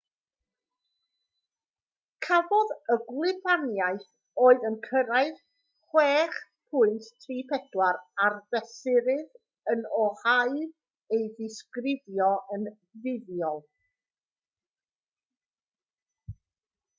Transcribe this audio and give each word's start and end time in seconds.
cafodd 2.27 2.71
y 2.95 2.97
gwlybaniaeth 3.11 4.07
oedd 4.45 4.65
yn 4.69 4.77
cyrraedd 4.87 5.37
6.34 5.99 7.93
ar 8.29 8.39
fesurydd 8.55 9.37
yn 9.77 9.85
oahu 10.01 10.65
ei 11.19 11.23
ddisgrifio 11.37 12.31
yn 12.59 12.67
fuddiol 13.05 13.63